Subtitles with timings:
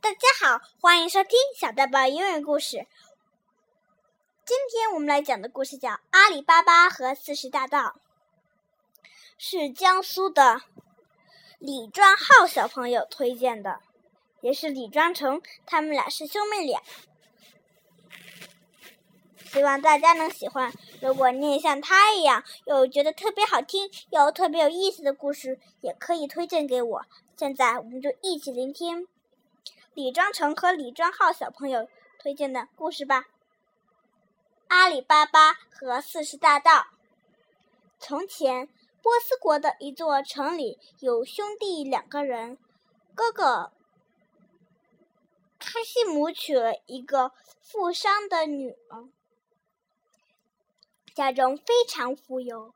[0.00, 2.86] 大家好，欢迎收听小豆包英语故事。
[4.44, 7.78] 今天我们来讲的故事叫《阿里巴巴和四十大盗》，
[9.36, 10.62] 是江苏的
[11.58, 13.80] 李庄浩小朋友推荐的，
[14.40, 16.80] 也是李庄成，他们俩是兄妹俩。
[19.46, 20.72] 希望大家能喜欢。
[21.02, 27.04] 如果你也像他一样，有觉得特别好听又特别有意思的故事，也可以推荐给我。
[27.36, 29.08] 现在我们就一起聆听
[29.98, 31.88] 李庄成和李庄浩小朋友
[32.20, 33.26] 推荐的故事吧。
[34.68, 36.86] 阿里巴巴和四十大盗。
[37.98, 38.68] 从前，
[39.02, 42.58] 波斯国的一座城里有兄弟两个人，
[43.12, 43.72] 哥哥
[45.58, 49.08] 卡西姆娶了一个富商的女儿，
[51.12, 52.72] 家中非常富有。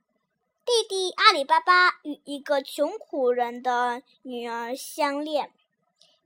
[0.65, 5.53] 弟弟阿里巴巴与一个穷苦人的女儿相恋，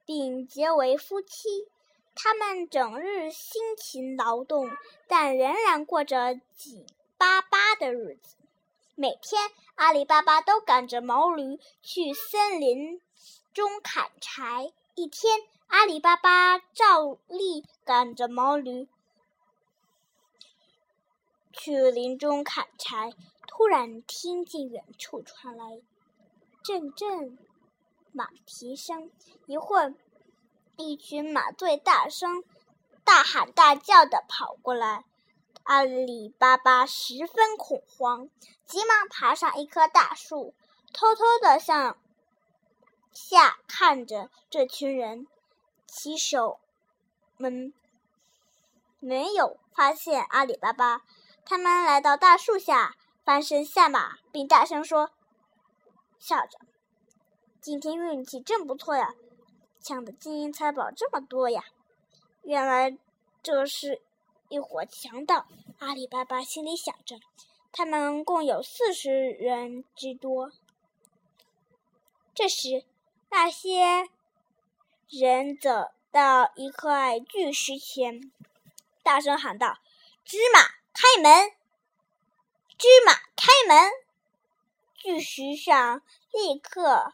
[0.06, 1.68] 并结为夫妻。
[2.14, 4.70] 他们整日辛勤劳动，
[5.06, 6.86] 但仍然过着紧
[7.18, 8.36] 巴巴的日子。
[8.94, 13.02] 每天，阿里巴巴都赶着毛驴去森林
[13.52, 14.72] 中砍柴。
[14.94, 18.88] 一天，阿里巴巴照例赶着毛驴
[21.52, 23.12] 去林中砍柴。
[23.46, 25.80] 突然听见远处传来
[26.62, 27.38] 阵阵
[28.12, 29.10] 马蹄声，
[29.46, 29.94] 一会儿，
[30.76, 32.44] 一群马队大声、
[33.04, 35.04] 大喊大叫的跑过来。
[35.62, 38.28] 阿里巴巴十分恐慌，
[38.66, 40.54] 急忙爬上一棵大树，
[40.92, 41.98] 偷偷的向
[43.12, 45.26] 下看着这群人。
[45.86, 46.60] 骑手
[47.36, 47.72] 们
[48.98, 51.02] 没有发现阿里巴巴，
[51.44, 52.96] 他们来到大树下。
[53.24, 55.10] 翻身下马，并大声说
[56.16, 56.60] ：“笑着，
[57.60, 59.16] 今天运气真不错呀，
[59.86, 61.62] 抢的金银财宝这么多呀！
[62.42, 62.98] 原来
[63.40, 64.02] 这是
[64.48, 65.46] 一伙强盗。”
[65.78, 67.20] 阿里巴巴心里想着，
[67.70, 70.50] 他们共有四十人之多。
[72.34, 72.84] 这时，
[73.30, 74.08] 那些
[75.08, 78.32] 人走到一块巨石前，
[79.04, 79.78] 大声喊道
[80.26, 81.52] ：“芝麻，开门！”
[82.76, 83.92] 芝麻，开门！
[84.96, 86.02] 巨石上
[86.32, 87.12] 立刻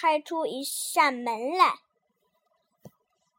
[0.00, 1.80] 开出一扇门来。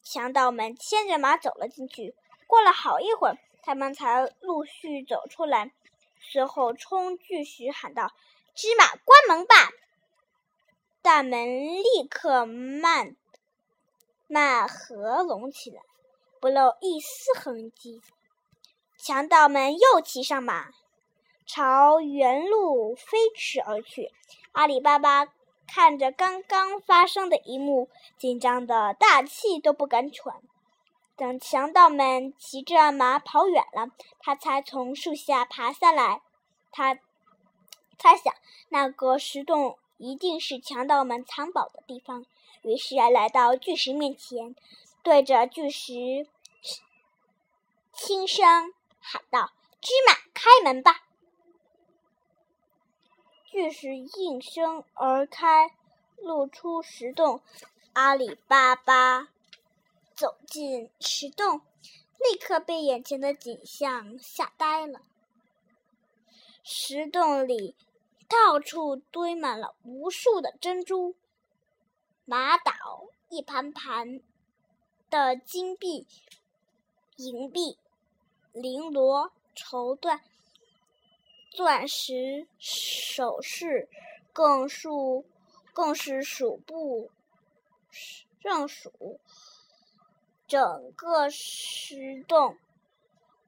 [0.03, 2.15] 强盗们牵着马走了进去。
[2.47, 5.71] 过了好一会儿，他们才陆续走出来。
[6.19, 8.11] 随后，冲巨石喊道
[8.53, 9.55] ：“芝麻，关门吧！”
[11.01, 11.47] 大门
[11.77, 13.15] 立刻慢
[14.27, 15.81] 慢合拢起来，
[16.39, 18.01] 不露一丝痕迹。
[18.97, 20.69] 强盗们又骑上马。
[21.47, 24.11] 朝原路飞驰而去。
[24.51, 25.25] 阿里巴巴
[25.67, 30.41] 看着刚刚发生的一幕，紧张的大气都不敢喘。
[31.15, 36.21] 等强盗们骑着马跑远了，他才从树下爬下来。
[36.71, 36.95] 他
[37.97, 38.33] 猜想
[38.69, 42.25] 那个石洞一定是强盗们藏宝的地方，
[42.63, 44.55] 于是来到巨石面前，
[45.03, 46.27] 对着巨石
[47.93, 51.03] 轻声喊道：“芝麻，开门吧！”
[53.51, 55.75] 巨石应声而开，
[56.15, 57.41] 露出石洞。
[57.91, 59.27] 阿里巴巴
[60.15, 61.59] 走进石洞，
[62.17, 65.01] 立刻被眼前的景象吓呆了。
[66.63, 67.75] 石洞里
[68.29, 71.13] 到处堆满了无数的珍珠、
[72.23, 74.21] 玛瑙，一盘盘
[75.09, 76.07] 的金币、
[77.17, 77.77] 银币、
[78.53, 80.21] 绫罗、绸缎。
[81.51, 83.89] 钻石首饰
[84.31, 85.25] 更数
[85.73, 87.11] 更是数不
[87.91, 89.19] 胜数，
[90.47, 92.57] 整个石洞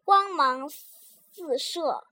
[0.04, 2.06] 光芒四射，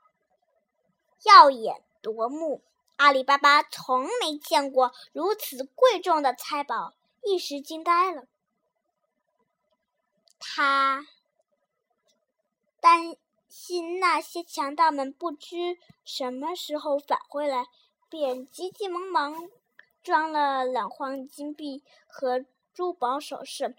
[1.23, 2.61] 耀眼夺目。
[2.95, 8.23] 阿里巴巴从没见过如此贵重的财宝，一时惊呆了。
[10.39, 11.05] 他
[13.79, 17.67] 那些强盗们不知什么时候返回来，
[18.09, 19.49] 便急急忙忙
[20.03, 23.75] 装了两筐金币和珠宝首饰，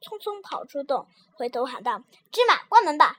[0.00, 3.18] 匆匆跑出洞，回头喊道：“芝麻，关门吧！”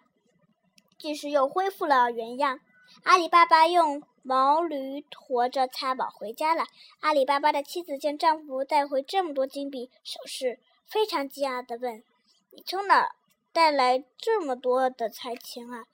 [0.98, 2.62] 巨石又恢复了原样。
[3.04, 6.66] 阿里巴巴用毛驴驮着财宝回家了。
[7.02, 12.04] 阿里巴巴的妻子见丈夫带回这么多金币首饰，非常惊讶地问
[12.52, 13.16] ：“你从哪？”
[13.52, 15.86] 带来这么多的财钱啊！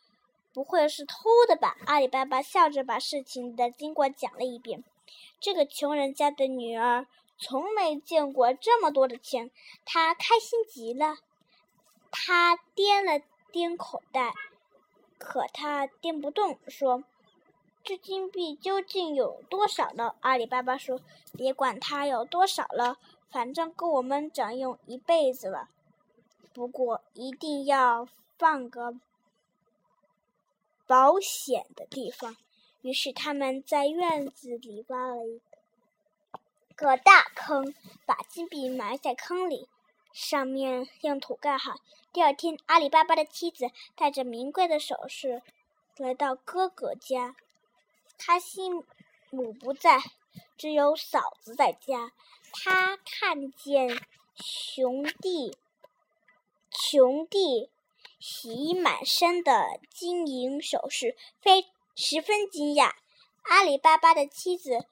[0.54, 1.16] 不会是偷
[1.48, 1.78] 的吧？
[1.86, 4.84] 阿里巴巴笑着把事情的经过讲了一遍。
[5.40, 7.07] 这个穷人家的女儿
[7.38, 9.52] 从没见过这么多的钱，
[9.84, 11.18] 她开心极了。
[12.18, 13.22] 他掂了
[13.52, 14.34] 掂口袋，
[15.18, 17.04] 可他掂不动，说
[17.84, 21.02] ：“这金币究竟有多少呢？”阿里巴巴说
[21.36, 22.98] ：“别管它有多少了，
[23.30, 25.68] 反正够我们长用一辈子了。
[26.56, 28.07] 不过一定要
[28.40, 28.96] 放个
[30.88, 32.38] 保险的地方。”
[32.81, 35.42] 于是他们在院子里挖了一
[36.75, 37.74] 个大坑，
[38.06, 39.68] 把金币埋在坑里。
[40.13, 41.75] 上面用土盖好。
[42.13, 45.42] 第二天，阿里巴巴的妻子带着名贵的首饰
[45.98, 47.36] 来到哥哥家。
[48.18, 48.81] 他心
[49.30, 50.00] 母不在，
[50.57, 52.13] 只有嫂子在家。
[52.54, 54.00] 他看见
[54.36, 55.57] 熊弟、
[56.77, 57.72] 穷弟
[58.19, 62.92] 洗满身的金银首饰，非十分惊讶。
[63.44, 64.86] 阿里巴巴的妻子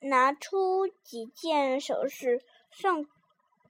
[0.00, 3.06] 拿出几件首饰送。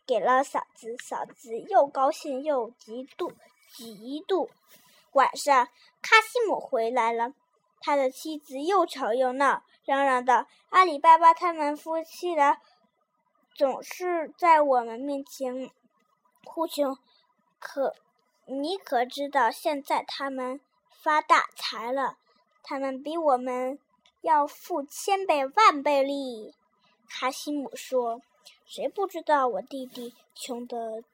[0.04, 3.32] 给了嫂子，嫂子又高兴又嫉妒，
[3.72, 4.50] 嫉妒。
[5.12, 5.66] 晚上，
[6.02, 7.34] 卡西姆回来了，
[7.80, 12.60] 他的妻子又吵又闹，嚷嚷道：“阿里巴巴他们夫妻俩
[13.54, 15.70] 总是在我们面前
[16.44, 16.98] 哭穷，
[17.58, 17.94] 可
[18.46, 20.60] 你可知道，现在他们
[20.90, 22.16] 发大财了？
[22.62, 23.78] 他们比我们
[24.20, 26.54] 要富千倍万倍哩！”
[27.08, 28.22] 卡西姆说。
[28.64, 31.04] 谁不知道我弟弟穷得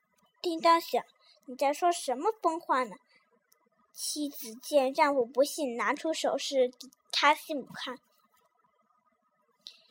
[0.41, 1.05] 叮当响？
[1.47, 2.95] 你在说什么疯话呢？
[3.93, 7.99] 妻子见丈夫不信，拿出首饰给卡西姆看，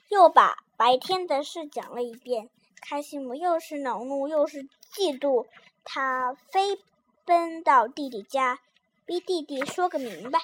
[0.08, 2.50] 又把白天的事讲了一遍。
[2.80, 5.48] 卡西姆又是恼怒又是嫉妒，
[5.84, 6.80] 他飞
[7.26, 8.60] 奔到弟弟家，
[9.06, 10.40] 逼弟弟说个明白。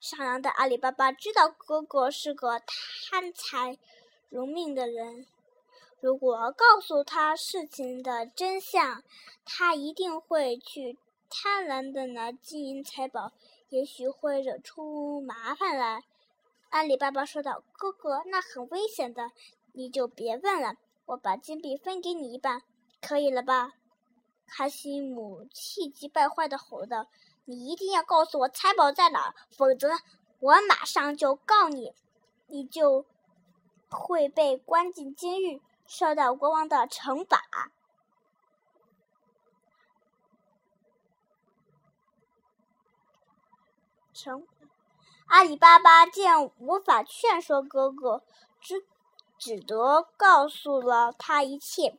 [0.00, 3.78] 善良的阿里巴巴知道哥哥是个贪财
[4.28, 5.26] 如命的人。
[6.00, 9.02] 如果告诉他事情的真相，
[9.44, 10.96] 他一定会去
[11.28, 13.32] 贪婪的拿金银财宝，
[13.70, 16.04] 也许会惹出麻烦来。
[16.70, 19.32] 阿里巴巴说道：“哥哥，那很危险的，
[19.72, 20.76] 你就别问了。
[21.06, 22.62] 我把金币分给你一半，
[23.06, 23.72] 可以了吧？”
[24.48, 27.06] 卡西姆气急败坏的吼道
[27.46, 29.90] ：“你一定要告诉我财宝在哪，否则
[30.40, 31.92] 我马上就告你，
[32.46, 33.04] 你就
[33.88, 37.70] 会被关进监狱。”受到国王的惩罚。
[44.12, 44.44] 成
[45.26, 48.24] 阿里巴巴见无法劝说哥哥，
[48.60, 48.84] 只
[49.38, 51.96] 只得告诉了他一切，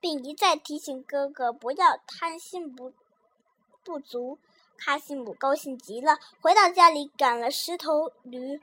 [0.00, 2.92] 并一再提醒哥哥不要贪心不
[3.84, 4.38] 不足。
[4.76, 8.60] 卡西姆高兴极了，回到家里赶了十头驴，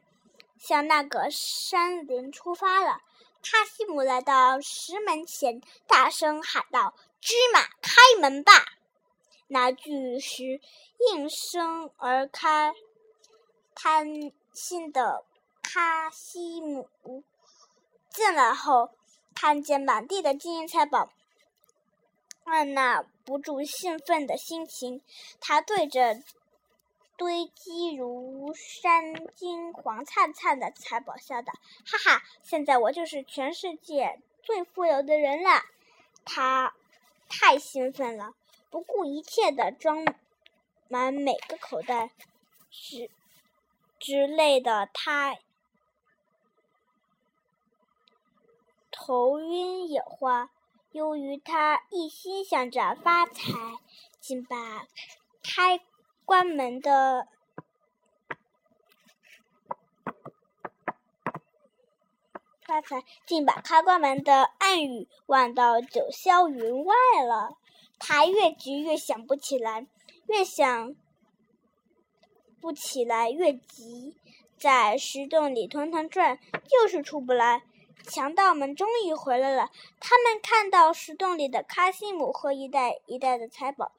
[0.58, 3.02] 向那个山林出发了。
[3.44, 8.52] 卡西姆来到石门前，大声喊道：“芝麻，开门吧！”
[9.48, 10.60] 那巨石
[11.12, 12.74] 应声而开。
[13.76, 15.24] 贪心的
[15.62, 16.90] 卡西姆
[18.10, 18.90] 进来后，
[19.36, 21.12] 看见满地的金银财宝，
[22.48, 25.02] 按捺不住兴奋的心情，
[25.40, 26.22] 他对着。
[27.20, 31.52] 堆积如山、金黄灿灿的财宝，笑道
[31.84, 35.64] ：“哈哈，现在我就是全世界最富有的人了。”
[36.24, 36.76] 他
[37.28, 38.36] 太兴奋了，
[38.70, 40.06] 不顾一切的装
[40.90, 42.12] 满每个口袋，
[42.70, 43.10] 之
[43.98, 45.40] 之类的，他
[48.92, 50.52] 头晕眼花。
[50.92, 53.52] 由于他一心想着发财，
[54.20, 54.88] 竟把
[55.44, 55.80] 开。
[56.26, 57.26] 关门的
[62.66, 66.94] 发财，竟把开关门的暗语忘到九霄云外
[67.26, 67.58] 了。
[67.98, 69.88] 他越急越想不起来，
[70.28, 70.98] 越想
[72.60, 74.14] 不起来越急，
[74.58, 77.64] 在石洞里团团转，就是出不来。
[78.08, 83.92] 强盗们终于回来了，他们看到石洞里的卡西姆和一袋一袋的财宝，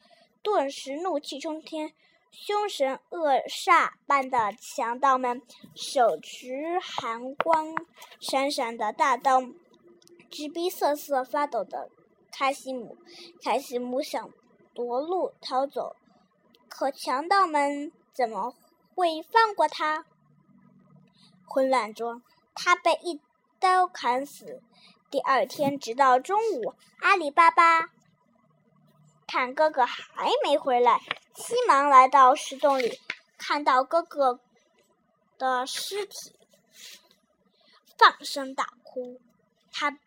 [0.43, 1.93] 顿时怒气冲天。
[2.31, 5.41] 凶神恶煞般的强盗们
[5.75, 7.75] 手持寒光
[8.21, 9.41] 闪闪的大刀，
[10.31, 11.91] 直逼瑟瑟发抖的
[12.31, 12.99] 卡西姆。
[13.43, 14.31] 卡西姆想
[14.75, 15.97] 夺路逃走，
[16.69, 18.55] 可强盗们怎么
[18.95, 20.05] 会放过他？
[21.47, 22.23] 混乱中，
[22.55, 23.19] 他被一
[23.61, 24.62] 刀砍死。
[25.11, 27.91] 第二天，直到中午，阿里巴巴。
[29.27, 31.00] 看哥哥还没回来，
[31.35, 32.99] 急忙来到石洞里，
[33.37, 34.41] 看到哥哥
[35.37, 36.35] 的尸体，
[37.97, 39.21] 放声大哭。
[39.73, 39.99] 他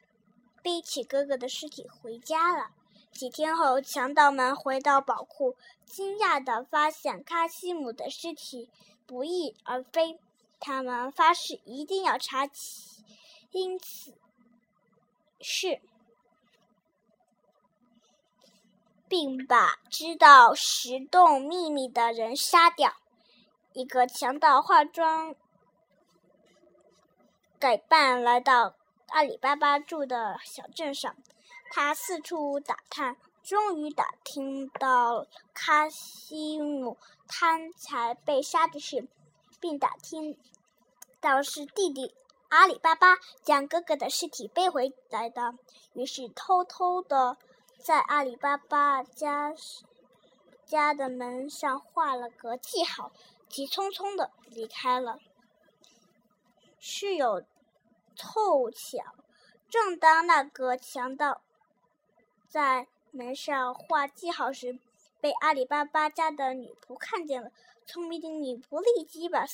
[0.63, 2.72] 背起哥哥的尸体回家了。
[3.12, 5.55] 几天后，强盗们回到宝库，
[5.86, 8.70] 惊讶地发现卡西姆的尸体
[9.05, 10.20] 不翼而飞。
[10.60, 12.53] 他们发誓一定要查起
[13.51, 14.13] 因此
[15.41, 15.81] 事，
[19.08, 22.96] 并把知道石洞秘密的人杀掉。
[23.74, 25.36] 一个强盗化妆
[27.60, 28.75] 改扮，来到
[29.08, 31.15] 阿里巴巴住的小镇上。
[31.74, 39.08] 他四处打探，终于打听到卡西姆贪财被杀的事，
[39.60, 40.38] 并打听
[41.22, 42.13] 到是弟弟
[42.51, 45.53] 阿里巴巴将哥哥的尸体背回来的。
[45.93, 47.38] 于是偷偷的
[47.79, 49.53] 在阿里巴巴家
[50.65, 53.13] 家的门上画了个记号，
[53.48, 55.20] 急匆匆的离开了。
[56.77, 57.41] 事有
[58.17, 59.15] 凑巧，
[59.70, 61.41] 正当那个强盗。
[62.50, 64.77] 在门上画记号时，
[65.22, 67.50] 被阿里巴巴家的女仆看见了。
[67.86, 69.46] 聪明的女仆立即把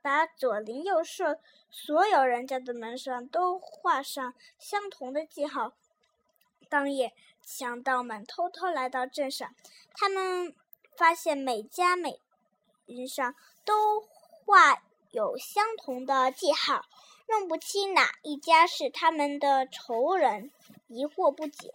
[0.00, 1.38] 把左邻右舍
[1.70, 5.72] 所有人家的门上都画上相同的记号。
[6.68, 7.14] 当夜，
[7.44, 9.54] 强盗们偷偷来到镇上，
[9.94, 10.54] 他们
[10.96, 12.20] 发现每家每
[12.86, 16.84] 人上都画有相同的记号。
[17.30, 20.50] 弄不清哪一家是他们的仇人，
[20.86, 21.74] 疑惑不解，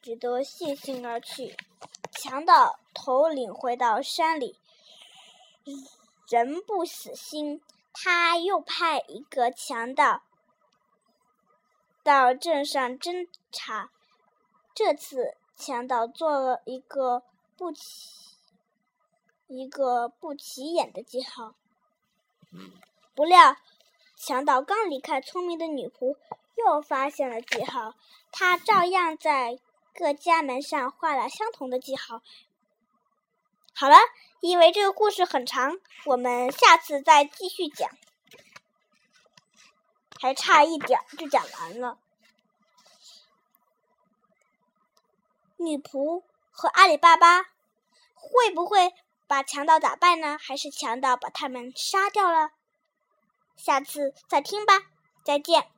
[0.00, 1.54] 只得悻悻而去。
[2.12, 4.58] 强盗头领回到山里，
[6.28, 10.22] 仍不死心，他又派一个强盗
[12.02, 13.90] 到镇上侦查。
[14.74, 17.22] 这次强盗做了一个
[17.56, 18.10] 不起
[19.46, 21.54] 一个不起眼的记号，
[23.14, 23.56] 不料。
[24.18, 26.16] 强盗刚离开，聪明的女仆
[26.56, 27.94] 又发现了记号。
[28.32, 29.60] 她照样在
[29.94, 32.22] 各家门上画了相同的记号。
[33.78, 33.96] 好了，
[34.40, 37.90] 因为这个故事很长，我们下次再继续讲。
[40.18, 41.98] 还差一点就讲完了。
[45.58, 47.50] 女仆和阿里巴巴
[48.14, 48.94] 会不会
[49.26, 50.38] 把强盗打败呢？
[50.40, 52.52] 还是强盗把他们杀掉了？
[53.58, 54.84] 下次再听吧，
[55.22, 55.70] 再见。